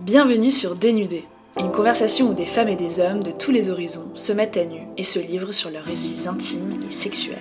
[0.00, 1.26] Bienvenue sur Dénudé,
[1.58, 4.64] une conversation où des femmes et des hommes de tous les horizons se mettent à
[4.64, 7.36] nu et se livrent sur leurs récits intimes et sexuels.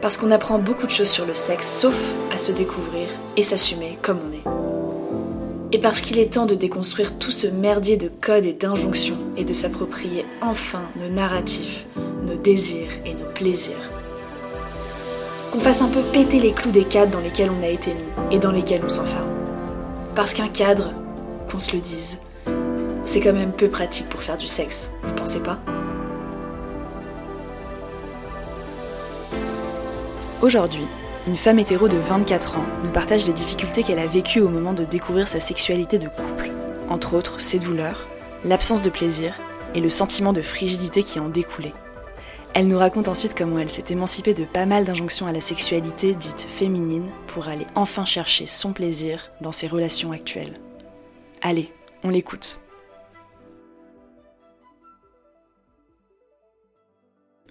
[0.00, 2.00] Parce qu'on apprend beaucoup de choses sur le sexe, sauf
[2.32, 5.76] à se découvrir et s'assumer comme on est.
[5.76, 9.44] Et parce qu'il est temps de déconstruire tout ce merdier de codes et d'injonctions et
[9.44, 11.86] de s'approprier enfin nos narratifs,
[12.22, 13.87] nos désirs et nos plaisirs
[15.50, 18.34] qu'on fasse un peu péter les clous des cadres dans lesquels on a été mis
[18.34, 19.28] et dans lesquels on s'enferme.
[20.14, 20.92] Parce qu'un cadre,
[21.50, 22.18] qu'on se le dise,
[23.04, 25.58] c'est quand même peu pratique pour faire du sexe, vous pensez pas?
[30.42, 30.86] Aujourd'hui,
[31.26, 34.72] une femme hétéro de 24 ans nous partage les difficultés qu'elle a vécues au moment
[34.72, 36.50] de découvrir sa sexualité de couple.
[36.88, 38.06] Entre autres, ses douleurs,
[38.44, 39.34] l'absence de plaisir
[39.74, 41.74] et le sentiment de frigidité qui en découlait.
[42.54, 46.14] Elle nous raconte ensuite comment elle s'est émancipée de pas mal d'injonctions à la sexualité
[46.14, 50.58] dite féminine pour aller enfin chercher son plaisir dans ses relations actuelles.
[51.42, 52.60] Allez, on l'écoute.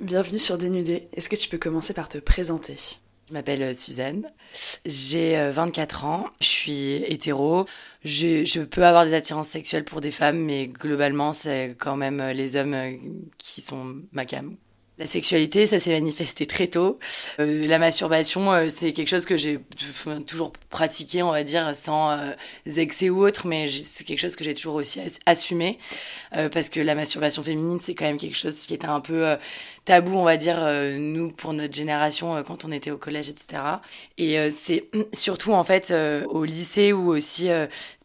[0.02, 1.08] Bienvenue sur Dénudé.
[1.14, 2.76] Est-ce que tu peux commencer par te présenter?
[3.28, 4.32] Je m'appelle euh, Suzanne,
[4.86, 7.66] j'ai 24 euh, ans, je suis hétéro,
[8.06, 12.32] je, peux avoir des attirances sexuelles pour des femmes, mais globalement c'est quand même euh,
[12.32, 12.76] les hommes
[13.38, 14.56] qui sont ma cam.
[15.00, 16.98] La sexualité, ça s'est manifesté très tôt.
[17.40, 19.60] Euh, la masturbation, euh, c'est quelque chose que j'ai
[20.26, 22.32] toujours pratiqué, on va dire, sans euh,
[22.66, 25.78] excès ou autre, mais c'est quelque chose que j'ai toujours aussi assumé,
[26.32, 29.38] parce que la masturbation féminine, c'est quand même quelque chose qui était un peu
[29.88, 30.60] tabou, on va dire,
[30.98, 33.62] nous, pour notre génération, quand on était au collège, etc.
[34.18, 35.94] Et c'est surtout, en fait,
[36.30, 37.50] au lycée ou aussi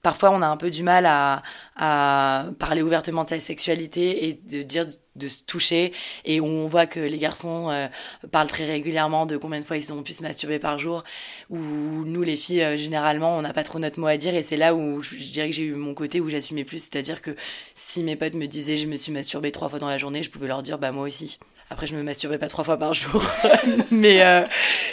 [0.03, 1.43] parfois on a un peu du mal à,
[1.77, 5.93] à, parler ouvertement de sa sexualité et de dire de se toucher.
[6.25, 7.87] Et où on voit que les garçons euh,
[8.31, 11.05] parlent très régulièrement de combien de fois ils ont pu se masturber par jour.
[11.51, 14.35] Où nous les filles euh, généralement on n'a pas trop notre mot à dire.
[14.35, 16.79] Et c'est là où je, dirais que j'ai eu mon côté où j'assumais plus.
[16.79, 17.37] C'est-à-dire que
[17.75, 20.31] si mes potes me disaient je me suis masturbée trois fois dans la journée je
[20.31, 21.39] pouvais leur dire bah moi aussi
[21.73, 23.25] après, je me masturbais pas trois fois par jour,
[23.91, 24.45] mais euh,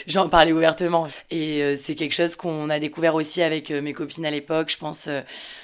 [0.07, 1.07] j'en parlais ouvertement.
[1.29, 4.69] Et euh, c'est quelque chose qu'on a découvert aussi avec euh, mes copines à l'époque,
[4.72, 5.09] je pense,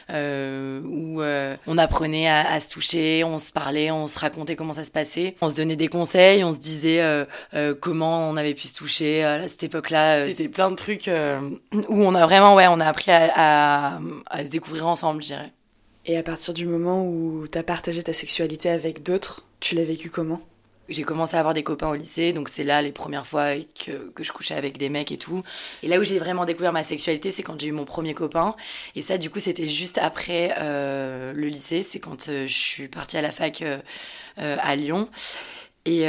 [0.10, 4.92] où on apprenait à, se toucher, on se parlait, on se racontait comment ça se
[4.92, 7.02] passait, on se donnait des conseils, on se disait
[7.80, 10.30] comment on avait pu se toucher à cette époque-là.
[10.30, 11.10] C'était plein de trucs
[11.90, 15.52] où on a vraiment, ouais, on a appris à, à se découvrir ensemble, je dirais.
[16.06, 19.86] Et à partir du moment où tu as partagé ta sexualité avec d'autres, tu l'as
[19.86, 20.42] vécu comment?
[20.90, 24.24] J'ai commencé à avoir des copains au lycée, donc c'est là les premières fois que,
[24.24, 25.44] je couchais avec des mecs et tout.
[25.84, 28.56] Et là où j'ai vraiment découvert ma sexualité, c'est quand j'ai eu mon premier copain.
[28.96, 31.84] Et ça, du coup, c'était juste après euh, le lycée.
[31.84, 33.78] C'est quand euh, je suis partie à la fac euh,
[34.38, 35.10] à Lyon.
[35.88, 36.08] Et,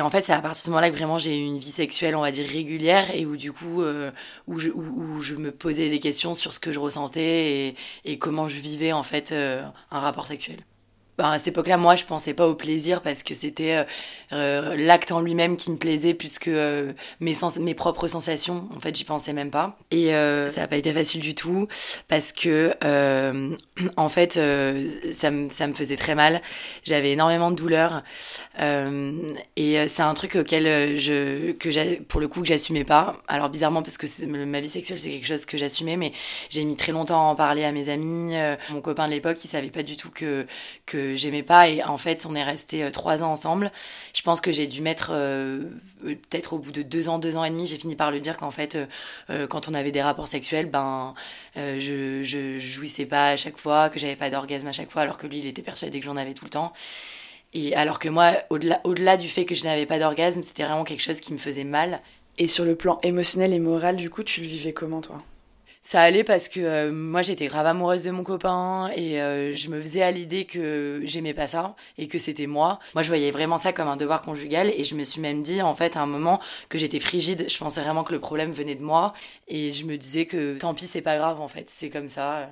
[0.00, 2.16] en fait, c'est à partir de ce moment-là que vraiment j'ai eu une vie sexuelle,
[2.16, 3.84] on va dire, régulière, et où du coup,
[4.48, 8.92] où je, me posais des questions sur ce que je ressentais et comment je vivais
[8.92, 10.58] en fait un rapport sexuel.
[11.18, 13.84] Ben, à cette époque-là, moi, je pensais pas au plaisir parce que c'était euh,
[14.32, 18.66] euh, l'acte en lui-même qui me plaisait plus que euh, mes, sens mes propres sensations.
[18.74, 19.76] En fait, j'y pensais même pas.
[19.90, 21.68] Et ça n'a pas été facile du tout
[22.08, 22.72] parce que,
[23.96, 24.34] en fait,
[25.12, 26.40] ça, ça me faisait très mal.
[26.82, 28.02] J'avais énormément de douleurs.
[28.58, 33.16] et c'est un truc auquel je, que pour le coup, que j'assumais pas.
[33.28, 36.12] Alors, bizarrement, parce que ma vie sexuelle, c'est quelque chose que j'assumais, mais
[36.48, 38.34] j'ai mis très longtemps à en parler à mes amis.
[38.70, 40.46] mon copain de l'époque, il savait pas du tout que,
[40.86, 43.70] que j'aimais pas et en fait on est resté euh, trois ans ensemble.
[44.14, 45.64] Je pense que j'ai dû mettre euh,
[46.00, 48.36] peut-être au bout de deux ans, deux ans et demi, j'ai fini par le dire
[48.36, 48.78] qu'en fait
[49.30, 51.14] euh, quand on avait des rapports sexuels, ben
[51.56, 55.18] je, je jouissais pas à chaque fois, que j'avais pas d'orgasme à chaque fois, alors
[55.18, 56.72] que lui il était persuadé que j'en avais tout le temps.
[57.54, 60.84] Et alors que moi, au-delà, au-delà du fait que je n'avais pas d'orgasme, c'était vraiment
[60.84, 62.00] quelque chose qui me faisait mal.
[62.38, 65.22] Et sur le plan émotionnel et moral, du coup, tu le vivais comment, toi?
[65.82, 69.68] Ça allait parce que euh, moi j'étais grave amoureuse de mon copain et euh, je
[69.68, 72.78] me faisais à l'idée que j'aimais pas ça et que c'était moi.
[72.94, 75.60] Moi je voyais vraiment ça comme un devoir conjugal et je me suis même dit
[75.60, 77.46] en fait à un moment que j'étais frigide.
[77.48, 79.12] Je pensais vraiment que le problème venait de moi
[79.48, 82.48] et je me disais que tant pis c'est pas grave en fait, c'est comme ça.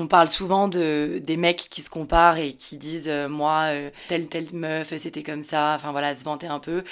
[0.00, 3.90] On parle souvent de des mecs qui se comparent et qui disent euh, moi euh,
[4.08, 5.74] telle telle meuf c'était comme ça.
[5.76, 6.82] Enfin voilà se vanter un peu.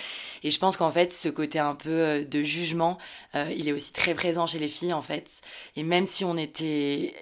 [0.42, 2.98] Et je pense qu'en fait ce côté un peu euh, de jugement
[3.54, 5.30] il est aussi très présent chez les filles en fait.
[5.76, 7.14] Et même si on était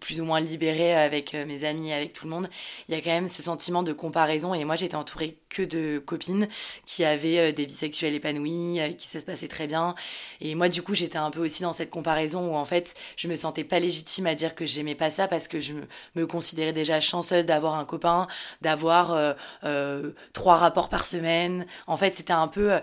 [0.00, 2.48] plus ou moins libérés avec mes amis avec tout le monde
[2.88, 4.54] il y a quand même ce sentiment de comparaison.
[4.54, 6.48] Et moi j'étais entourée que de copines
[6.86, 9.94] qui avaient des vies sexuelles épanouies qui ça se passait très bien.
[10.40, 13.28] Et moi du coup j'étais un peu aussi dans cette comparaison où en fait je
[13.28, 15.72] me sentais pas légitime à dire que j'aimais pas parce que je
[16.14, 18.28] me considérais déjà chanceuse d'avoir un copain,
[18.60, 19.32] d'avoir euh,
[19.64, 21.66] euh, trois rapports par semaine.
[21.86, 22.78] En fait, c'était un peu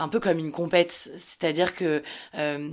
[0.00, 2.02] un peu comme une compète, c'est-à-dire que
[2.36, 2.68] euh,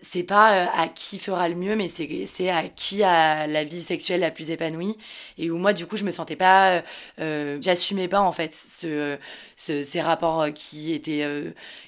[0.00, 4.20] c'est pas à qui fera le mieux, mais c'est à qui a la vie sexuelle
[4.20, 4.96] la plus épanouie.
[5.38, 6.82] Et où moi, du coup, je me sentais pas,
[7.18, 9.18] j'assumais pas en fait ce,
[9.56, 11.26] ces rapports qui étaient,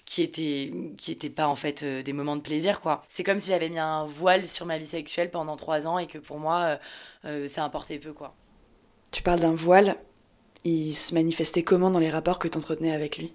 [0.04, 3.04] qui étaient, qui étaient pas en fait des moments de plaisir, quoi.
[3.08, 6.06] C'est comme si j'avais mis un voile sur ma vie sexuelle pendant trois ans et
[6.06, 6.78] que pour moi,
[7.24, 8.34] euh, ça importait peu, quoi.
[9.10, 9.96] Tu parles d'un voile.
[10.64, 13.32] Il se manifestait comment dans les rapports que tu entretenais avec lui?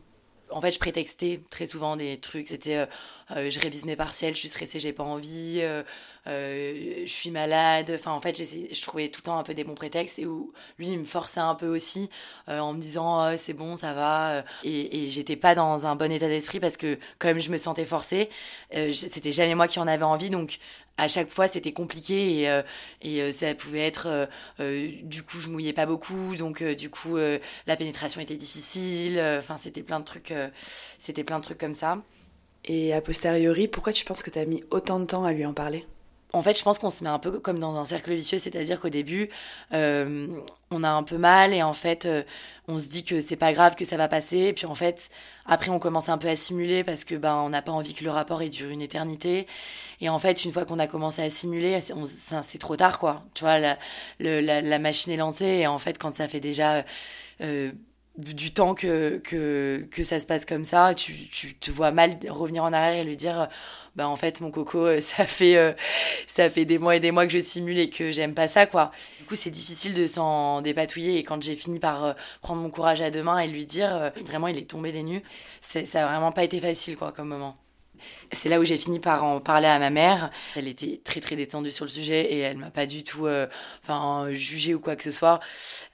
[0.52, 2.48] En fait, je prétextais très souvent des trucs.
[2.50, 2.86] C'était euh,
[3.32, 5.62] euh, je révise mes partiels, je suis stressée, j'ai pas envie,
[6.30, 7.92] je suis malade.
[7.94, 10.54] Enfin, en fait, je trouvais tout le temps un peu des bons prétextes et où
[10.78, 12.10] lui, il me forçait un peu aussi
[12.48, 14.44] en me disant oh, c'est bon, ça va.
[14.64, 17.86] Et, et j'étais pas dans un bon état d'esprit parce que, comme je me sentais
[17.86, 18.30] forcée,
[18.94, 20.30] c'était jamais moi qui en avais envie.
[20.30, 20.60] Donc,
[21.00, 22.62] à chaque fois c'était compliqué et, euh,
[23.06, 24.28] euh, ça pouvait être
[24.60, 29.58] euh, du coup je mouillais pas beaucoup donc du coup la pénétration était difficile enfin
[29.58, 30.34] c'était plein de trucs
[30.98, 32.00] c'était plein de trucs comme ça
[32.66, 35.46] et a posteriori pourquoi tu penses que tu as mis autant de temps à lui
[35.46, 35.86] en parler?
[36.32, 38.80] En fait, je pense qu'on se met un peu comme dans un cercle vicieux, c'est-à-dire
[38.80, 39.30] qu'au début,
[39.74, 40.28] euh,
[40.70, 42.22] on a un peu mal et en fait, euh,
[42.68, 44.54] on se dit que c'est pas grave, que ça va passer.
[44.54, 45.10] Puis en fait,
[45.48, 48.04] après, on commence un peu à simuler parce que ben, on n'a pas envie que
[48.04, 49.48] le rapport ait dure une éternité.
[50.02, 53.24] Et en fait, une fois qu'on a commencé à simuler, c'est trop tard, quoi.
[53.34, 56.86] Tu vois, la, machine est lancée et en fait, quand ça fait déjà
[57.42, 57.72] euh,
[58.18, 62.18] du temps que, que, que ça se passe comme ça, tu, tu te vois mal
[62.30, 63.50] revenir en arrière et lui dire
[64.00, 65.74] bah en fait mon coco euh, ça fait euh,
[66.26, 68.66] ça fait des mois et des mois que je simule et que j'aime pas ça
[68.66, 68.92] quoi.
[69.20, 72.70] Du coup c'est difficile de s'en dépatouiller et quand j'ai fini par euh, prendre mon
[72.70, 75.22] courage à deux mains et lui dire vraiment il est tombé des nues,
[75.62, 77.58] ça a vraiment pas été facile quoi comme moment.
[78.32, 80.30] C'est là où j'ai fini par en parler à ma mère.
[80.56, 83.48] Elle était très très détendue sur le sujet et elle m'a pas du tout euh,
[83.84, 85.40] enfin jugé ou quoi que ce soit.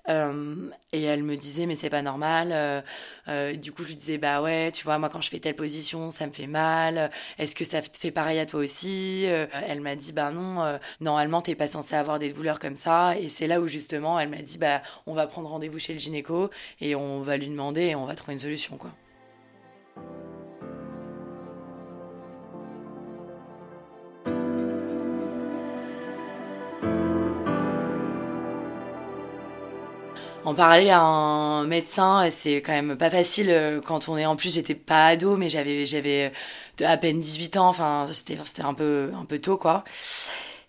[0.09, 2.83] Euh, et elle me disait mais c'est pas normal.
[3.27, 5.55] Euh, du coup je lui disais bah ouais tu vois moi quand je fais telle
[5.55, 7.09] position ça me fait mal.
[7.37, 9.25] Est-ce que ça te fait pareil à toi aussi?
[9.25, 13.17] Elle m'a dit bah non normalement t'es pas censé avoir des douleurs comme ça.
[13.17, 15.99] Et c'est là où justement elle m'a dit bah on va prendre rendez-vous chez le
[15.99, 16.49] gynéco
[16.81, 18.91] et on va lui demander et on va trouver une solution quoi.
[30.45, 34.35] En parler à un médecin, c'est quand même pas facile euh, quand on est en
[34.35, 36.31] plus j'étais pas ado mais j'avais j'avais
[36.81, 39.83] euh, à peine 18 ans, enfin c'était c'était un peu un peu tôt quoi.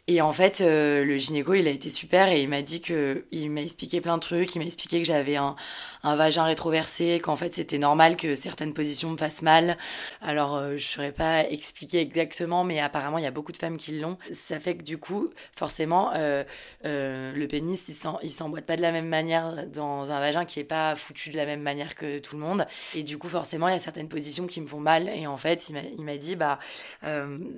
[0.09, 3.25] Et en fait, euh, le gynéco, il a été super et il m'a dit que,
[3.33, 4.55] il m'a expliqué plein de trucs.
[4.55, 5.57] Il m'a expliqué que j'avais un,
[6.05, 9.77] vagin rétroversé, qu'en fait c'était normal que certaines positions me fassent mal.
[10.23, 13.77] Alors euh, je saurais pas expliquer exactement, mais apparemment il y a beaucoup de femmes
[13.77, 14.17] qui l'ont.
[14.33, 16.45] Ça fait que du coup, forcément, euh,
[16.85, 17.93] le pénis,
[18.23, 21.37] il s'emboîte pas de la même manière dans un vagin qui est pas foutu de
[21.37, 22.69] la même manière que tout le monde.
[22.95, 25.09] Et du coup, forcément, il y a certaines positions qui me font mal.
[25.09, 25.69] Et en fait,
[25.99, 26.61] il m'a dit, bah,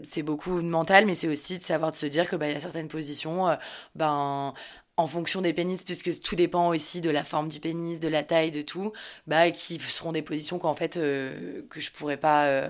[0.02, 2.54] c'est beaucoup de mental, mais c'est aussi de savoir de se dire que bah, il
[2.54, 3.56] y a certaines positions, euh,
[3.94, 4.54] ben,
[4.96, 8.24] en fonction des pénis, puisque tout dépend aussi de la forme du pénis, de la
[8.24, 8.92] taille, de tout,
[9.28, 12.68] bah, qui seront des positions qu'en fait euh, que je pourrais pas euh,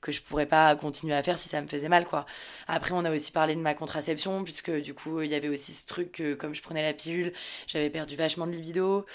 [0.00, 2.26] que je pourrais pas continuer à faire si ça me faisait mal quoi.
[2.66, 5.72] Après on a aussi parlé de ma contraception puisque du coup il y avait aussi
[5.72, 7.32] ce truc que comme je prenais la pilule,
[7.68, 9.06] j'avais perdu vachement de libido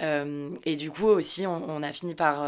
[0.00, 2.44] et du coup aussi on, on a fini par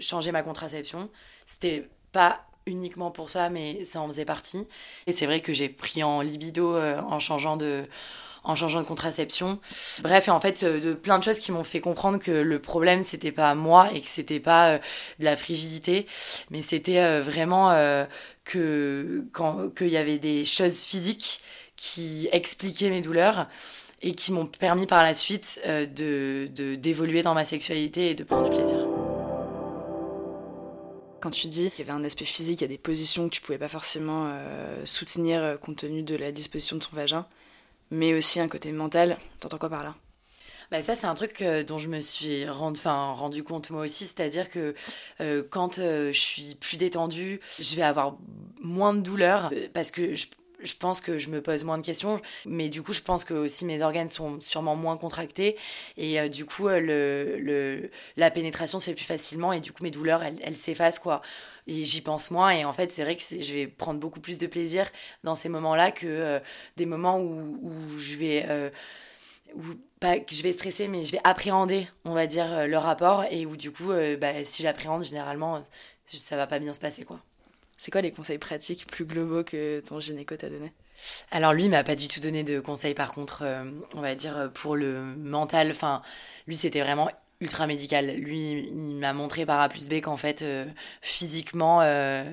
[0.00, 1.08] changer ma contraception.
[1.46, 4.66] C'était pas uniquement pour ça, mais ça en faisait partie.
[5.06, 7.84] Et c'est vrai que j'ai pris en libido euh, en changeant de
[8.44, 9.58] en changeant de contraception.
[10.02, 12.58] Bref, et en fait, euh, de plein de choses qui m'ont fait comprendre que le
[12.60, 14.78] problème, c'était pas moi et que c'était pas euh,
[15.18, 16.06] de la frigidité,
[16.50, 17.70] mais c'était vraiment
[18.44, 21.42] que quand qu'il y avait des choses physiques
[21.76, 23.48] qui expliquaient mes douleurs
[24.00, 26.46] et qui m'ont permis par la suite de
[26.76, 28.87] d'évoluer dans ma sexualité et de prendre du plaisir.
[31.20, 33.34] Quand tu dis qu'il y avait un aspect physique, il y a des positions que
[33.34, 37.26] tu pouvais pas forcément euh, soutenir euh, compte tenu de la disposition de ton vagin,
[37.90, 39.94] mais aussi un côté mental, t'entends quoi par là?
[40.70, 43.82] Bah ça c'est un truc euh, dont je me suis rendu, enfin, rendu compte moi
[43.82, 44.74] aussi, c'est-à-dire que
[45.50, 48.16] quand je suis plus détendue, je vais avoir
[48.60, 50.26] moins de douleur parce que je,
[50.60, 53.34] je pense que je me pose moins de questions, mais du coup, je pense que
[53.34, 55.56] aussi mes organes sont sûrement moins contractés
[55.96, 59.90] et euh, du coup, euh, la pénétration se fait plus facilement et du coup, mes
[59.90, 61.22] douleurs, elles, s'effacent quoi.
[61.66, 64.38] Et j'y pense moins et en fait, c'est vrai que je vais prendre beaucoup plus
[64.38, 64.88] de plaisir
[65.22, 66.40] dans ces moments-là que euh,
[66.76, 68.46] des moments où, je vais
[70.00, 73.46] pas que je vais stresser, mais je vais appréhender, on va dire, le rapport et
[73.46, 75.62] où du coup, bah, si j'appréhende, généralement,
[76.06, 77.20] ça va pas bien se passer quoi.
[77.78, 80.72] C'est quoi les conseils pratiques plus globaux que ton gynéco t'a donné
[81.30, 84.50] alors lui m'a pas du tout donné de conseils par contre euh, on va dire
[84.54, 85.70] pour le mental.
[85.70, 86.02] Enfin
[86.46, 88.16] lui c'était vraiment ultra médical.
[88.16, 90.66] Lui il m'a montré par A plus B qu'en fait euh,
[91.00, 92.24] physiquement euh,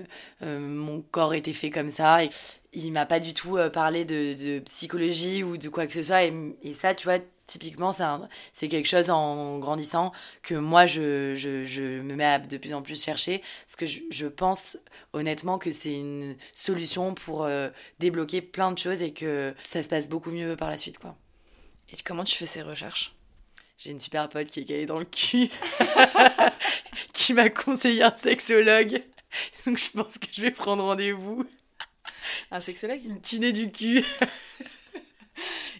[0.41, 2.23] mon corps était fait comme ça.
[2.23, 2.29] Et
[2.73, 6.23] il m'a pas du tout parlé de, psychologie ou de quoi que ce soit.
[6.23, 6.33] Et,
[6.63, 7.93] et ça tu vois typiquement,
[8.53, 10.11] c'est quelque chose en grandissant
[10.41, 13.85] que moi, je, je, je, me mets à de plus en plus chercher, parce que
[13.85, 14.77] je, je pense
[15.13, 19.89] honnêtement que c'est une solution pour euh, débloquer plein de choses et que ça se
[19.89, 20.97] passe beaucoup mieux par la suite.
[20.97, 21.15] quoi.
[21.91, 23.15] Et comment tu fais ces recherches?
[23.77, 25.49] J'ai une super pote qui est calée dans le cul,
[27.13, 29.03] qui m'a conseillé un sexologue.
[29.65, 31.45] Donc je pense que je vais prendre rendez-vous.
[32.51, 33.03] Un sexologue?
[33.03, 34.03] Une kiné du cul.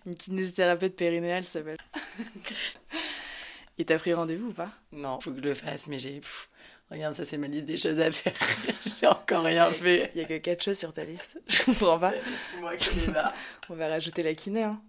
[0.06, 1.78] Une kinésithérapeute périnéale, s'appelle.
[3.78, 4.72] Et t'as pris rendez-vous ou pas?
[4.92, 6.22] Non, faut que je le fasse, mais j'ai.
[6.90, 8.34] Regarde, ça c'est ma liste des choses à faire.
[9.00, 10.12] j'ai encore rien fait.
[10.14, 11.40] Il y a que 4 choses sur ta liste.
[11.48, 12.14] Je comprends pas.
[12.44, 13.34] C'est moi qui là.
[13.70, 14.82] On va rajouter la kiné, hein.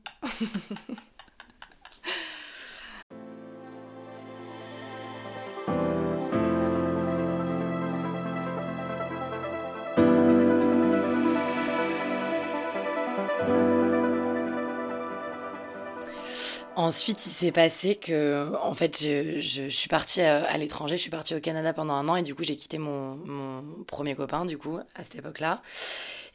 [16.86, 21.34] Ensuite, il s'est passé que, en fait, je, suis partie à, l'étranger, je suis partie
[21.34, 24.78] au Canada pendant un an et du coup, j'ai quitté mon, premier copain, du coup,
[24.94, 25.62] à cette époque-là.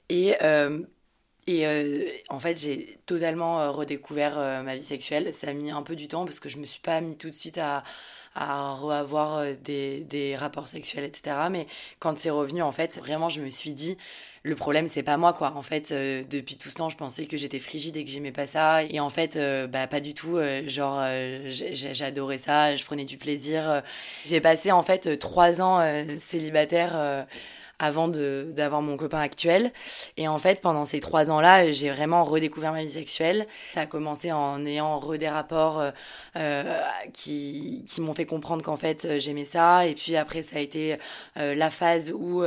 [0.10, 0.82] Et, euh,
[1.48, 5.34] euh, en fait, j'ai totalement euh, redécouvert ma vie sexuelle.
[5.34, 7.30] Ça a mis un peu du temps parce que je me suis pas mis tout
[7.30, 7.86] de suite à,
[9.64, 11.38] des, des rapports sexuels, etc.
[11.50, 11.66] Mais
[12.00, 13.98] quand c'est revenu, en fait, vraiment, je me suis dit,
[14.44, 15.54] le problème c'est pas moi quoi.
[15.56, 18.32] En fait euh, depuis tout ce temps je pensais que j'étais frigide et que j'aimais
[18.32, 18.84] pas ça.
[18.84, 21.04] Et en fait euh, bah pas du tout euh, genre
[21.48, 23.84] j'adorais ça je prenais du plaisir.
[24.26, 25.82] J'ai passé en fait trois ans
[26.18, 27.26] célibataire
[27.82, 29.74] avant d'avoir mon copain actuel.
[30.16, 33.48] Et en fait, pendant ces trois ans-là, j'ai vraiment redécouvert ma vie sexuelle.
[33.74, 35.92] Ça a commencé en ayant re des rapports euh,
[36.36, 36.80] euh,
[37.12, 39.88] qui, qui m'ont fait comprendre qu'en fait, euh, j'aimais ça.
[39.88, 40.98] Et puis après, ça a été
[41.36, 42.44] la phase où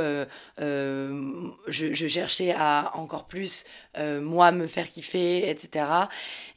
[0.57, 3.65] je, cherchais à encore plus,
[3.97, 5.85] moi, me faire kiffer, etc.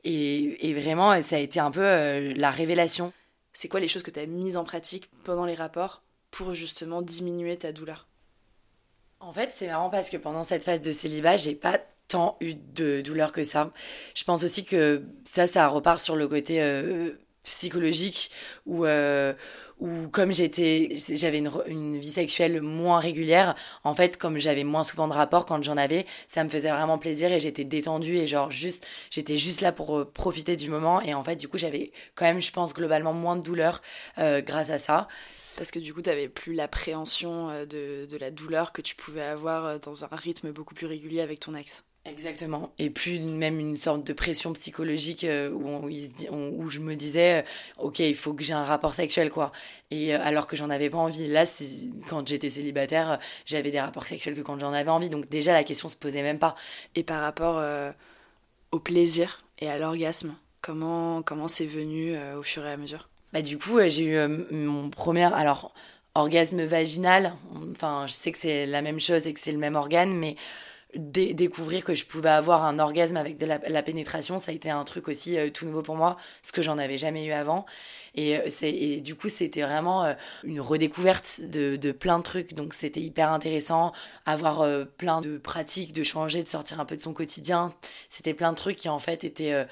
[0.04, 3.12] Et, et, vraiment, ça a été un peu la révélation.
[3.52, 7.02] C'est quoi les choses que tu as mises en pratique pendant les rapports pour justement
[7.02, 8.07] diminuer ta douleur?
[9.20, 12.54] En fait, c'est marrant parce que pendant cette phase de célibat, j'ai pas tant eu
[12.54, 13.72] de douleur que ça.
[14.14, 18.30] Je pense aussi que ça, ça repart sur le côté euh, psychologique
[18.64, 19.34] où, euh,
[20.12, 25.08] comme j'étais, j'avais une, une, vie sexuelle moins régulière, en fait, comme j'avais moins souvent
[25.08, 28.50] de rapports quand j'en avais, ça me faisait vraiment plaisir et j'étais détendue et genre
[28.50, 31.92] juste, j'étais juste là pour euh, profiter du moment et en fait, du coup, j'avais
[32.14, 33.82] quand même, je pense, globalement moins de douleur
[34.16, 35.08] grâce à ça.
[35.58, 38.94] Parce que du coup, tu n'avais plus l'appréhension euh, de, de, la douleur que tu
[38.94, 41.84] pouvais avoir euh, dans un rythme beaucoup plus régulier avec ton ex.
[42.04, 42.72] Exactement.
[42.78, 47.44] Et plus même une sorte de pression psychologique euh, où, on, où je me disais,
[47.76, 49.50] ok, il faut que j'ai un rapport sexuel, quoi.
[49.90, 51.26] Et alors que j'en avais pas envie.
[51.26, 51.44] Là,
[52.08, 55.08] quand j'étais célibataire, j'avais des rapports sexuels que quand j'en avais envie.
[55.08, 56.54] Donc déjà, la question se posait même pas.
[56.94, 57.60] Et par rapport
[58.70, 63.08] au plaisir et à l'orgasme, comment comment c'est venu au fur et à mesure?
[63.32, 65.25] Bah, du coup, j'ai eu euh, mon premier.
[65.25, 65.75] Alors,
[66.14, 67.35] orgasme vaginal.
[67.70, 70.37] Enfin, je sais que c'est la même chose et que c'est le même organe, mais
[70.94, 74.85] découvrir que je pouvais avoir un orgasme avec de la, pénétration, ça a été un
[74.85, 77.66] truc aussi euh, tout nouveau pour moi, ce que j'en avais jamais eu avant.
[78.14, 82.54] Et, euh, et du coup, c'était vraiment une redécouverte de, de, plein de trucs.
[82.54, 83.92] Donc, c'était hyper intéressant.
[84.25, 84.66] Avoir
[84.97, 87.75] plein de pratiques, de changer, de sortir un peu de son quotidien.
[88.08, 89.66] C'était plein de trucs qui, en fait, étaient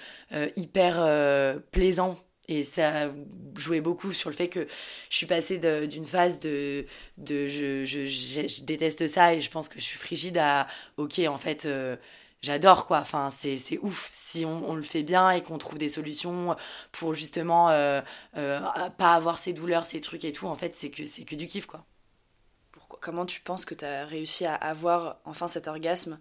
[0.55, 3.11] hyper plaisants et ça
[3.57, 4.67] jouait beaucoup sur le fait que
[5.11, 6.87] je suis passée d'une phase de,
[7.19, 11.97] je, déteste ça et je pense que je suis frigide à ok, en fait, euh,
[12.43, 12.99] j'adore quoi.
[12.99, 16.57] Enfin, c'est ouf si on, le fait bien et qu'on trouve des solutions
[16.93, 18.01] pour justement euh,
[18.37, 18.61] euh,
[18.99, 20.47] pas avoir ces douleurs, ces trucs et tout.
[20.47, 21.85] En fait, c'est que, que du kiff quoi.
[23.01, 26.19] Comment tu penses que tu as réussi à avoir enfin cet orgasme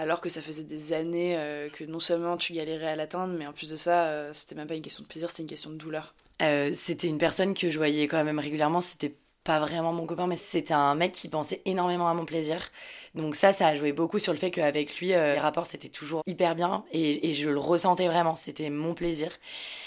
[0.00, 3.46] alors que ça faisait des années euh, que non seulement tu galérais à l'atteindre, mais
[3.46, 5.70] en plus de ça, euh, c'était même pas une question de plaisir, c'était une question
[5.70, 6.14] de douleur.
[6.40, 9.14] Euh, c'était une personne que je voyais quand même régulièrement, c'était
[9.44, 12.70] pas vraiment mon copain, mais c'était un mec qui pensait énormément à mon plaisir.
[13.14, 15.88] Donc ça, ça a joué beaucoup sur le fait qu'avec lui, euh, les rapports, c'était
[15.88, 19.32] toujours hyper bien et, et, je le ressentais vraiment, c'était mon plaisir.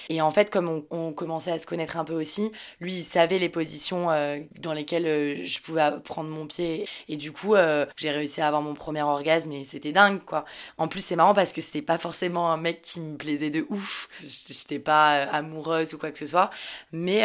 [0.09, 3.37] Et en fait, comme on, commençait à se connaître un peu aussi, lui, il savait
[3.37, 6.87] les positions euh, dans lesquelles euh, je pouvais prendre mon pied.
[7.07, 7.55] Et du coup,
[7.97, 10.45] j'ai réussi à avoir mon premier orgasme et c'était dingue, quoi.
[10.77, 13.65] En plus, c'est marrant parce que c'était pas forcément un mec qui me plaisait de
[13.69, 14.07] ouf.
[14.21, 16.49] J'étais pas amoureuse ou quoi que ce soit.
[16.91, 17.23] Mais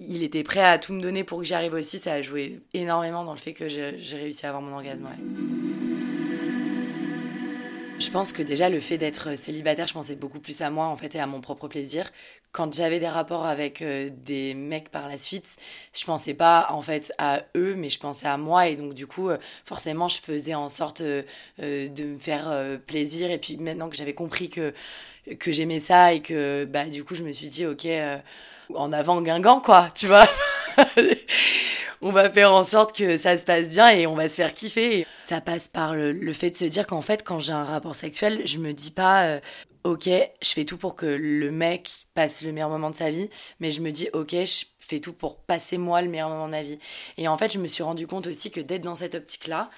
[0.00, 1.98] il était prêt à tout me donner pour que j'y arrive aussi.
[1.98, 5.87] Ça a joué énormément dans le fait que j'ai réussi à avoir mon orgasme, ouais.
[7.98, 10.96] Je pense que déjà le fait d'être célibataire, je pensais beaucoup plus à moi en
[10.96, 12.08] fait et à mon propre plaisir.
[12.52, 15.56] Quand j'avais des rapports avec euh, des mecs par la suite,
[15.92, 19.08] je pensais pas en fait à eux, mais je pensais à moi et donc du
[19.08, 21.22] coup, euh, forcément, je faisais en sorte euh,
[21.58, 23.32] de me faire plaisir.
[23.32, 24.72] Et puis maintenant que j'avais compris que
[25.40, 27.86] que j'aimais ça et que bah du coup, je me suis dit ok,
[28.74, 30.26] en avant Guingamp quoi, tu vois.
[32.02, 34.54] on va faire en sorte que ça se passe bien et on va se faire
[34.54, 35.06] kiffer.
[35.22, 38.42] Ça passe par le, fait de se dire qu'en fait, quand j'ai un rapport sexuel,
[38.44, 39.40] je me dis pas, euh,
[39.84, 43.30] ok, je fais tout pour que le mec passe le meilleur moment de sa vie,
[43.60, 46.52] mais je me dis, ok, je fais tout pour passer moi le meilleur moment de
[46.52, 46.78] ma vie.
[47.18, 49.70] Et en fait, je me suis rendu compte aussi que d'être dans cette optique-là,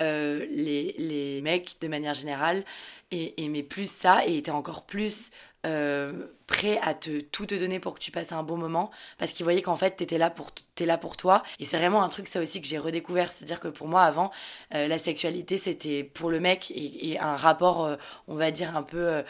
[0.00, 2.64] euh, les, les mecs, de manière générale,
[3.12, 5.30] aimaient plus ça et étaient encore plus
[5.66, 6.12] euh,
[6.46, 9.44] prêt à te tout te donner pour que tu passes un bon moment parce qu'ils
[9.44, 11.42] voyaient qu'en fait t'étais là pour t'es là pour toi.
[11.58, 13.32] Et c'est vraiment un truc ça aussi que j'ai redécouvert.
[13.32, 14.30] C'est à dire que pour moi avant
[14.74, 17.96] euh, la sexualité c'était pour le mec et, un rapport euh,
[18.28, 19.22] on va dire un peu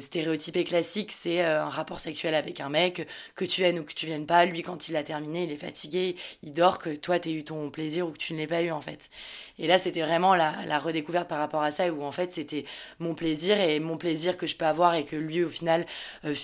[0.00, 4.06] stéréotypé classique c'est un rapport sexuel avec un mec que tu viennes ou que tu
[4.06, 4.44] viennes pas.
[4.44, 7.70] Lui quand il a terminé il est fatigué il dort que toi t'aies eu ton
[7.70, 9.10] plaisir ou que tu ne l'aies pas eu en fait.
[9.58, 12.64] Et là c'était vraiment la, la redécouverte par rapport à ça où en fait c'était
[12.98, 15.86] mon plaisir et mon plaisir que je peux avoir et que lui au final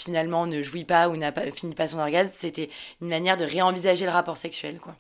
[0.06, 2.70] finalement ne jouit pas ou n'a pas fini pas son orgasme, c'était
[3.02, 4.96] une manière de réenvisager le rapport sexuel, quoi.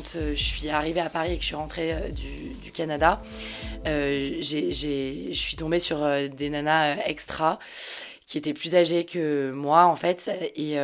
[0.00, 3.20] Quand euh, je suis arrivée à Paris et que je suis rentrée euh, du, Canada,
[3.86, 5.98] euh, je suis tombée sur
[6.30, 7.58] des nanas extra
[8.26, 10.76] qui étaient plus âgées que moi en fait et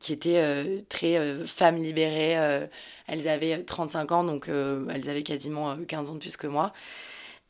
[0.00, 0.42] qui étaient
[0.88, 2.36] très femmes libérées.
[3.06, 6.72] elles avaient 35 ans donc elles avaient quasiment 15 ans de plus que moi.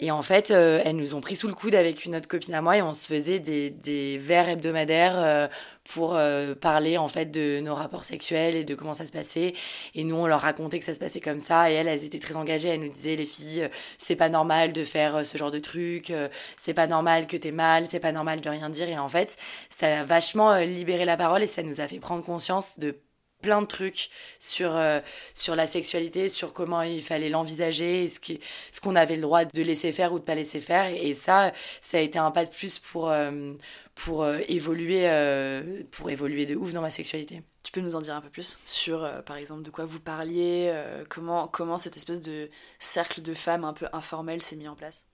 [0.00, 2.54] Et en fait, euh, elles nous ont pris sous le coude avec une autre copine
[2.54, 5.48] à moi et on se faisait des, des verres hebdomadaires euh,
[5.82, 9.54] pour euh, parler en fait de nos rapports sexuels et de comment ça se passait.
[9.96, 11.68] Et nous, on leur racontait que ça se passait comme ça.
[11.70, 12.68] Et elles, elles étaient très engagées.
[12.68, 16.12] Elles nous disaient, les filles, c'est pas normal de faire ce genre de truc.
[16.56, 17.88] c'est pas normal que t'es mal.
[17.88, 18.88] C'est pas normal de rien dire.
[18.88, 19.36] Et en fait,
[19.68, 22.96] ça a vachement libéré la parole et ça nous a fait prendre conscience de
[23.40, 25.00] plein de trucs sur, euh,
[25.34, 28.18] sur la sexualité, sur comment il fallait l'envisager, ce
[28.80, 30.86] qu'on ce avait le droit de laisser faire ou de pas laisser faire.
[30.86, 33.54] Et, ça, ça a été un pas de plus pour, euh,
[33.94, 35.08] pour, euh, évoluer,
[35.90, 37.42] pour évoluer de ouf dans ma sexualité.
[37.62, 40.72] Tu peux nous en dire un peu plus sur, par exemple, de quoi vous parliez,
[41.08, 45.04] comment, comment cette espèce de cercle de femmes un peu informel s'est mis en place?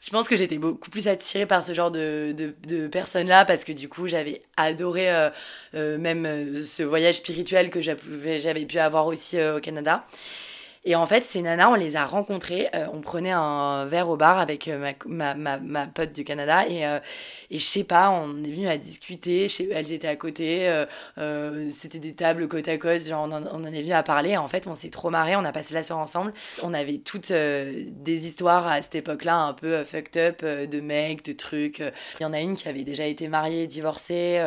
[0.00, 3.64] Je pense que j'étais beaucoup plus attirée par ce genre de, de, de personnes-là parce
[3.64, 5.30] que du coup, j'avais adoré euh,
[5.74, 10.04] euh, même euh, ce voyage spirituel que j'avais pu avoir aussi au Canada.
[10.84, 12.68] Et en fait, ces nanas, on les a rencontrées.
[12.74, 16.66] Euh, on prenait un verre au bar avec euh, ma, ma, ma, pote du Canada.
[16.68, 16.98] Et, euh,
[17.50, 19.48] et je sais pas, on est venu à discuter.
[19.72, 20.70] elles étaient à côté.
[21.72, 23.02] C'était des tables côte à côte.
[23.02, 24.36] Genre, on en, on en est venu à parler.
[24.36, 25.36] en fait, on s'est trop marré.
[25.36, 26.32] On a passé la soirée ensemble.
[26.62, 31.32] On avait toutes des histoires à cette époque-là un peu fucked up de mecs, de
[31.32, 31.80] trucs.
[31.80, 34.38] Il y en a une qui avait déjà été mariée, divorcée,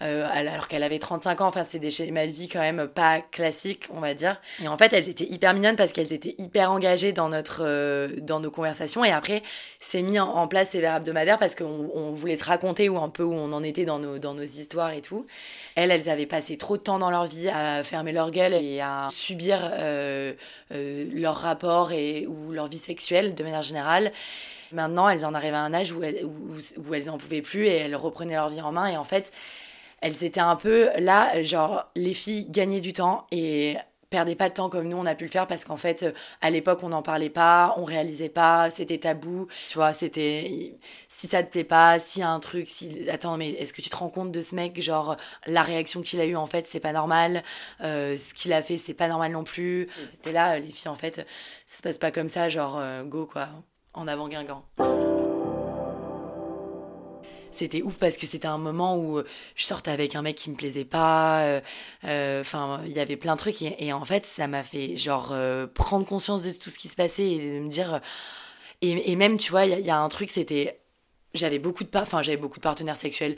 [0.00, 1.46] alors qu'elle avait 35 ans.
[1.48, 4.40] Enfin, c'est des schémas de vie quand même pas classiques, on va dire.
[4.62, 8.08] Et en fait, elles étaient hyper mignonnes parce qu'elles étaient hyper engagées dans, notre, euh,
[8.20, 9.04] dans nos conversations.
[9.04, 9.42] Et après,
[9.80, 13.08] c'est mis en, place ces verbes hebdomadaires parce qu'on on voulait se raconter où un
[13.08, 15.26] peu où on en était dans nos, dans nos histoires et tout.
[15.74, 18.80] Elles, elles avaient passé trop de temps dans leur vie à fermer leur gueule et
[18.80, 20.34] à subir euh,
[20.72, 24.12] euh, leur rapport et, ou leur vie sexuelle de manière générale.
[24.72, 26.32] Maintenant, elles en arrivaient à un âge où elles, où,
[26.86, 28.86] où elles en pouvaient plus et elles reprenaient leur vie en main.
[28.86, 29.32] Et en fait,
[30.00, 33.76] elles étaient un peu là, genre, les filles gagnaient du temps et
[34.16, 36.06] perdait pas de temps comme nous on a pu le faire parce qu'en fait
[36.40, 39.46] à l'époque on n'en parlait pas on réalisait pas c'était tabou.
[39.68, 40.72] Tu vois c'était
[41.08, 43.82] si ça te plaît pas s'il y a un truc si attends mais est-ce que
[43.82, 44.80] tu te rends compte de ce mec?
[44.80, 47.42] Genre la réaction qu'il a eu en fait c'est pas normal.
[47.82, 49.88] Euh, ce qu'il a fait c'est pas normal non plus.
[50.08, 51.26] C'était là les filles en fait
[51.66, 53.48] ça se passe pas comme ça genre euh, go quoi
[53.92, 54.64] en avant Guingamp
[57.56, 59.22] c'était ouf parce que c'était un moment où
[59.54, 61.42] je sortais avec un mec qui me plaisait pas.
[61.42, 61.60] Euh,
[62.04, 65.30] euh, enfin, il y avait plein de trucs et, en fait, ça m'a fait genre
[65.32, 68.00] euh, prendre conscience de tout ce qui se passait et de me dire.
[68.82, 70.80] Et, même, tu vois, il y, a un truc, c'était
[71.34, 73.36] j'avais beaucoup de enfin j'avais beaucoup de partenaires sexuels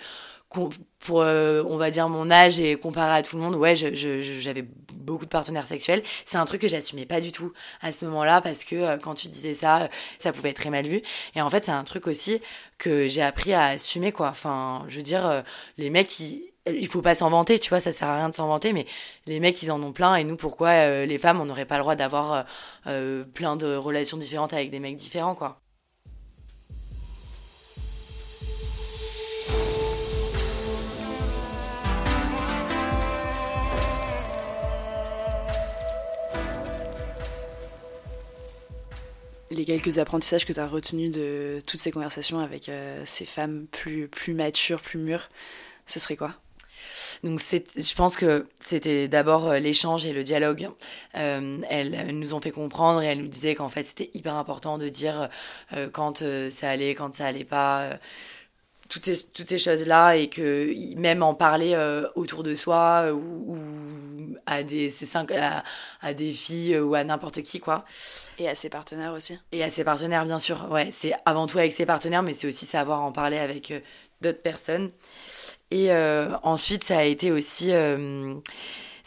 [0.50, 0.72] pour
[1.10, 5.30] on va dire mon âge et comparé à tout le monde ouais j'avais beaucoup de
[5.30, 8.96] partenaires sexuels c'est un truc que j'assumais pas du tout à ce moment-là parce que
[8.98, 11.02] quand tu disais ça ça pouvait être très mal vu
[11.34, 12.40] et en fait c'est un truc aussi
[12.78, 14.28] que j'ai appris à assumer quoi.
[14.28, 15.42] Enfin, je veux dire, euh,
[15.76, 18.34] les mecs, ils, il faut pas s'en vanter, tu vois, ça sert à rien de
[18.34, 18.86] s'en vanter, mais
[19.26, 21.76] les mecs, ils en ont plein, et nous, pourquoi euh, les femmes, on n'aurait pas
[21.76, 22.46] le droit d'avoir
[22.86, 25.60] euh, plein de relations différentes avec des mecs différents, quoi.
[39.50, 43.66] Les quelques apprentissages que tu as retenus de toutes ces conversations avec euh, ces femmes
[43.70, 45.28] plus, plus matures, plus mûres,
[45.86, 46.34] ce serait quoi?
[47.22, 50.68] Donc je pense que c'était d'abord euh, l'échange et le dialogue.
[51.16, 54.78] Euh, elles nous ont fait comprendre et elles nous disaient qu'en fait c'était hyper important
[54.78, 55.28] de dire
[55.92, 57.98] quand ça allait, quand ça allait pas
[58.88, 63.12] toutes ces, toutes ces choses-là et que même en parler euh, autour de soi euh,
[63.12, 63.56] ou,
[64.46, 67.84] à, des, ces cinq, à, des filles euh, ou à n'importe qui, quoi.
[68.38, 69.38] Et à ses partenaires aussi.
[69.52, 70.68] Et à ses partenaires, bien sûr.
[70.70, 73.72] Ouais, c'est avant tout avec ses partenaires, mais c'est aussi savoir en parler avec
[74.20, 74.90] d'autres personnes.
[75.70, 75.92] Et
[76.42, 77.72] ensuite, ça a été aussi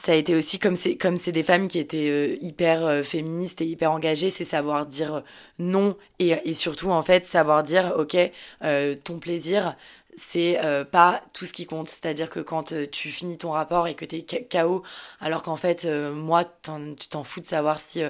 [0.02, 3.04] ça a été aussi comme c'est comme c'est des femmes qui étaient euh, hyper euh,
[3.04, 5.22] féministes et hyper engagées, c'est savoir dire
[5.60, 8.18] non et, et, surtout en fait savoir dire ok
[8.64, 9.76] euh, ton plaisir
[10.18, 10.60] c'est
[10.92, 11.88] pas tout ce qui compte.
[11.88, 14.84] C'est-à-dire que quand tu finis ton rapport et que t'es KO,
[15.22, 18.04] alors qu'en fait, moi, tu t'en fous de savoir si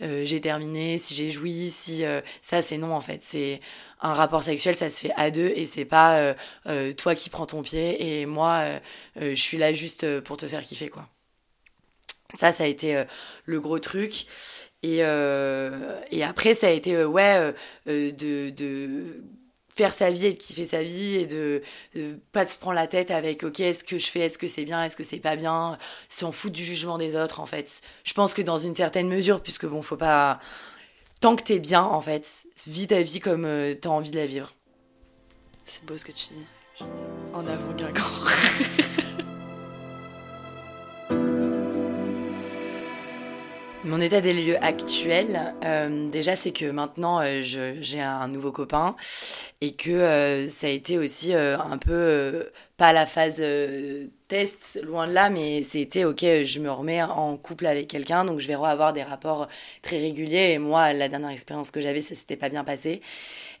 [0.00, 2.02] j'ai terminé, si j'ai joui, si
[2.42, 3.22] ça, c'est non, en fait.
[3.22, 3.60] C'est
[4.00, 6.34] un rapport sexuel, ça se fait à deux et c'est pas
[6.96, 8.64] toi qui prends ton pied et moi,
[9.16, 11.08] je suis là juste pour te faire kiffer, quoi.
[12.36, 13.04] Ça, ça a été euh,
[13.44, 14.26] le gros truc.
[14.82, 17.54] Et, euh, et après, ça a été, euh, ouais,
[17.86, 19.22] de, de
[19.74, 21.62] faire sa vie et de kiffer sa vie et de,
[22.32, 24.84] pas se prendre la tête avec ok est-ce que je fais est-ce que c'est bien
[24.84, 27.80] est-ce que c'est pas bien s'en foutre du jugement des autres en fait.
[28.04, 30.38] Je pense que dans une certaine mesure puisque bon faut pas
[31.20, 33.48] tant que t'es bien en fait vis ta vie comme
[33.80, 34.52] t'as envie de la vivre.
[35.66, 36.46] C'est beau ce que tu dis.
[36.78, 37.02] Je sais.
[37.32, 38.04] En avant Guingamp
[43.84, 48.96] Mon état des lieux actuel, euh, déjà, c'est que maintenant, euh, j'ai un nouveau copain
[49.60, 53.42] et que euh, ça a été aussi un peu, pas la phase
[54.26, 58.40] test, loin de là, mais c'était, ok, je me remets en couple avec quelqu'un, donc
[58.40, 59.48] je vais avoir des rapports
[59.82, 60.52] très réguliers.
[60.52, 63.02] Et moi, la dernière expérience que j'avais, ça s'était pas bien passé.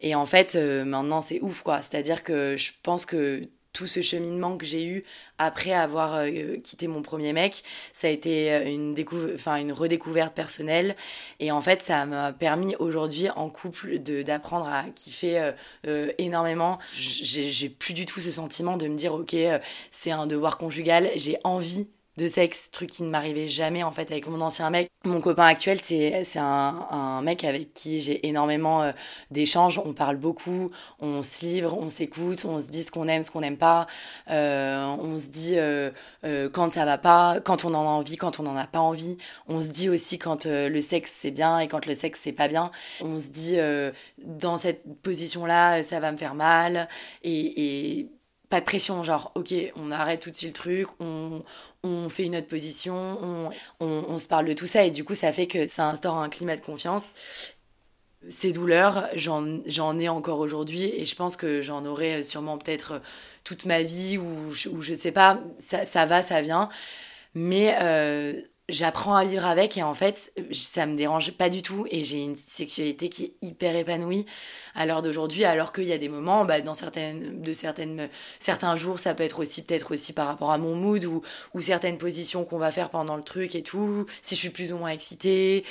[0.00, 1.82] Et en fait, maintenant, c'est ouf, quoi.
[1.82, 3.42] C'est-à-dire que je pense que
[3.74, 5.04] tout ce cheminement que j'ai eu
[5.36, 8.94] après avoir euh, quitté mon premier mec, ça a été euh, une,
[9.34, 10.96] enfin, une redécouverte personnelle.
[11.40, 15.52] Et en fait, ça m'a permis aujourd'hui en couple d'apprendre à kiffer
[15.86, 16.78] euh, énormément.
[16.94, 19.36] J'ai plus du tout ce sentiment de me dire, ok,
[19.90, 24.10] c'est un devoir conjugal, j'ai envie de sexe, truc qui ne m'arrivait jamais en fait
[24.10, 24.88] avec mon ancien mec.
[25.04, 26.42] Mon copain actuel, c'est un,
[26.90, 28.92] un mec avec qui j'ai énormément euh,
[29.30, 29.78] d'échanges.
[29.84, 33.30] On parle beaucoup, on se livre, on s'écoute, on se dit ce qu'on aime, ce
[33.30, 33.86] qu'on n'aime pas.
[34.30, 35.90] Euh, on se dit euh,
[36.52, 39.18] quand ça va pas, quand on en a envie, quand on n'en a pas envie.
[39.48, 42.48] On se dit aussi quand le sexe c'est bien et quand le sexe c'est pas
[42.48, 42.70] bien.
[43.02, 43.56] On se dit
[44.18, 46.88] dans cette position là, ça va me faire mal.
[47.22, 48.08] Et, et
[48.48, 51.42] pas de pression, genre, ok, on arrête tout de suite le truc, on,
[51.82, 55.14] on fait une autre position, on, on, se parle de tout ça, et du coup,
[55.14, 57.14] ça fait que ça instaure un climat de confiance.
[58.30, 63.02] Ces douleurs, j'en ai encore aujourd'hui, et je pense que j'en aurai sûrement peut-être
[63.44, 66.68] toute ma vie, ou, ou je sais pas, ça, ça va, ça vient.
[67.34, 71.86] Mais euh, j'apprends à vivre avec et en fait ça me dérange pas du tout
[71.90, 74.24] et j'ai une sexualité qui est hyper épanouie
[74.74, 78.74] à l'heure d'aujourd'hui alors qu'il y a des moments bah, dans certaines de certaines certains
[78.76, 81.22] jours ça peut être aussi peut-être aussi par rapport à mon mood ou,
[81.60, 84.06] certaines positions qu'on va faire pendant le truc et tout.
[84.22, 85.64] Si je suis plus ou moins excitée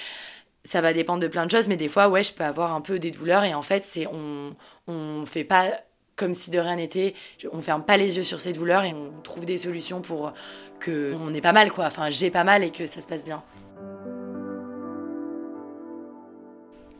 [0.64, 2.82] ça va dépendre de plein de choses mais des fois ouais je peux avoir un
[2.82, 4.56] peu des douleurs et en fait c'est on
[4.88, 5.72] on fait pas
[6.16, 7.14] comme si de rien n'était.
[7.52, 10.34] On ferme pas les yeux sur ces douleurs et on trouve des solutions pour
[10.80, 11.86] que on ait pas mal, quoi.
[11.86, 13.44] Enfin, j'ai pas mal et que ça se passe bien.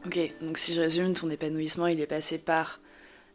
[0.06, 2.82] Ok, donc si je résume, ton épanouissement, il est passé par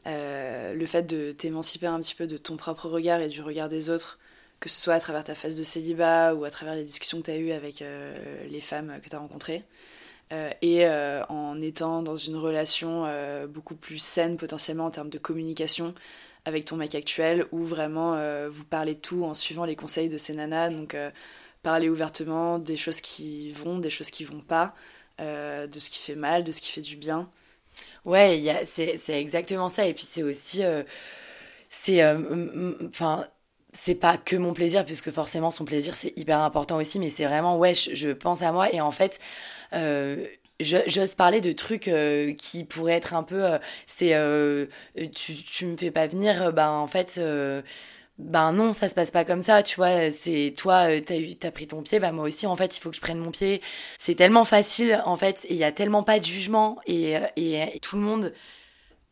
[0.07, 3.71] euh, le fait de t'émanciper un petit peu de ton propre regard et du regard
[3.71, 4.19] des autres,
[4.61, 7.25] que ce soit à travers ta phase de célibat ou à travers les discussions que
[7.25, 9.65] tu as eues avec euh, les femmes que tu as rencontrées
[10.33, 10.87] euh, et
[11.29, 13.07] en étant dans une relation
[13.49, 15.95] beaucoup plus saine potentiellement en termes de communication
[16.45, 18.17] avec ton mec actuel, où vraiment
[18.49, 20.97] vous parlez tout en suivant les conseils de ces nanas, donc
[21.63, 24.75] parler ouvertement des choses qui vont, des choses qui vont pas,
[25.19, 27.29] de ce qui fait mal, de ce qui fait du bien.
[28.05, 29.87] Ouais, c'est exactement ça.
[29.87, 30.65] Et puis c'est aussi.
[30.65, 30.83] Euh,
[31.71, 32.03] c'est.
[32.03, 33.27] Euh, enfin.
[33.73, 37.27] C'est pas que mon plaisir, puisque forcément son plaisir c'est hyper important aussi, mais c'est
[37.27, 39.21] vraiment, ouais, je, pense à moi et en fait,
[39.75, 40.25] euh,
[40.61, 41.91] j'ose parler de trucs
[42.39, 43.45] qui pourraient être un peu.
[43.87, 44.15] c'est.
[45.15, 47.21] tu, tu me fais pas venir, ben en fait
[48.19, 51.51] ben non, ça se passe pas comme ça, tu vois, c'est toi, euh, t'as t'as
[51.53, 53.63] pris ton pied, bah moi aussi, en fait, il faut que je prenne mon pied.
[53.99, 57.27] C'est tellement facile, en fait, et il y a tellement pas de jugement, et, euh,
[57.37, 58.33] et tout le monde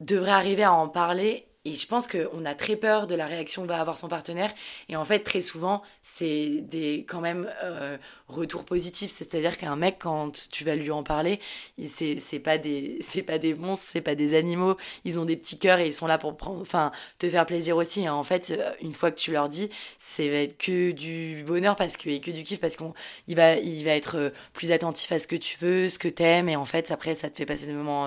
[0.01, 3.63] devrait arriver à en parler et je pense qu'on a très peur de la réaction
[3.63, 4.55] que va avoir son partenaire.
[4.89, 7.99] Et en fait, très souvent, c'est des quand même euh,
[8.29, 9.13] retours positifs.
[9.17, 11.41] C'est-à-dire qu'un mec, quand tu vas lui en parler,
[11.89, 14.77] c'est, pas des c'est pas des monstres, c'est pas des animaux.
[15.05, 17.77] Ils ont des petits cœurs et ils sont là pour prendre, enfin, te faire plaisir
[17.77, 18.09] aussi.
[18.09, 21.97] En fait, euh, une fois que tu leur dis, c'est va que du bonheur parce
[21.97, 22.95] que et que du kiff parce qu'on
[23.27, 26.09] il va il va être euh, plus attentif à ce que tu veux, ce que
[26.09, 26.49] t'aimes.
[26.49, 28.07] Et en fait, après, ça te fait passer des moments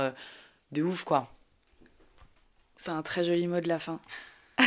[0.72, 1.28] de ouf, quoi.
[2.80, 4.00] C'est un très joli mot de la fin.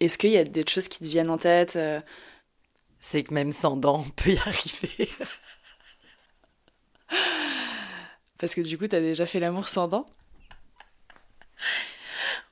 [0.00, 2.00] Est-ce qu'il y a des choses qui te viennent en tête euh?
[2.98, 5.10] C'est que même sans dents, on peut y arriver.
[8.38, 10.06] Parce que du coup, t'as déjà fait l'amour sans dents?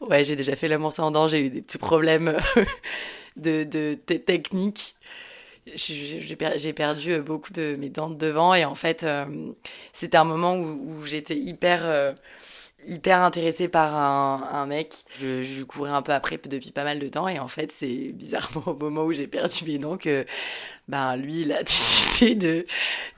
[0.01, 2.37] Ouais, j'ai déjà fait l'amour sans dents, j'ai eu des petits problèmes
[3.37, 4.97] de, de, technique.
[5.75, 9.51] J'ai perdu beaucoup de mes dents de devant et en fait, euh,
[9.95, 11.87] c'était un moment où, j'étais hyper...
[11.87, 12.13] Euh,
[12.87, 15.05] hyper intéressée par un, un mec.
[15.20, 18.12] Je, je courais un peu après depuis pas mal de temps et en fait c'est
[18.12, 20.25] bizarrement au moment où j'ai perdu mes dents que
[20.88, 22.66] ben lui il a décidé de,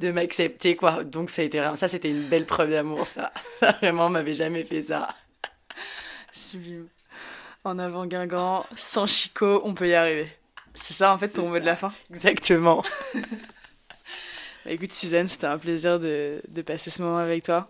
[0.00, 1.04] de m'accepter quoi.
[1.04, 3.32] Donc ça a été ça c'était une belle preuve d'amour ça.
[3.60, 5.08] Vraiment on m'avait jamais fait ça.
[6.32, 6.88] Sublime.
[7.64, 10.28] En avant Guingamp, sans Chico, on peut y arriver.
[10.74, 11.92] C'est ça en fait ton mot de la fin?
[12.10, 12.84] Exactement.
[14.64, 17.68] bah, écoute Suzanne, c'était un plaisir de, de passer ce moment avec toi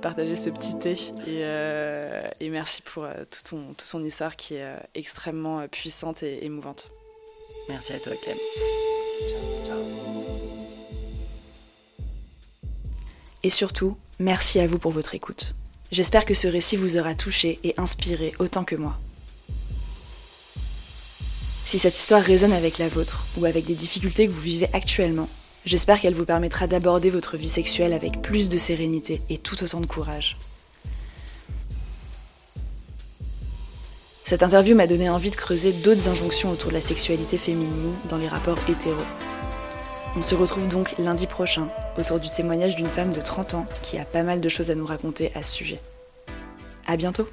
[0.00, 0.92] partager ce petit thé.
[1.26, 5.66] Et, euh, et merci pour euh, toute, ton, toute son histoire qui est euh, extrêmement
[5.68, 6.90] puissante et émouvante.
[7.68, 8.36] Merci à toi, Clem.
[13.42, 15.54] Et surtout, merci à vous pour votre écoute.
[15.92, 18.98] J'espère que ce récit vous aura touché et inspiré autant que moi.
[21.64, 25.28] Si cette histoire résonne avec la vôtre ou avec des difficultés que vous vivez actuellement,
[25.66, 29.80] J'espère qu'elle vous permettra d'aborder votre vie sexuelle avec plus de sérénité et tout autant
[29.80, 30.38] de courage.
[34.24, 38.16] Cette interview m'a donné envie de creuser d'autres injonctions autour de la sexualité féminine dans
[38.16, 38.96] les rapports hétéros.
[40.16, 43.98] On se retrouve donc lundi prochain autour du témoignage d'une femme de 30 ans qui
[43.98, 45.80] a pas mal de choses à nous raconter à ce sujet.
[46.86, 47.26] À bientôt!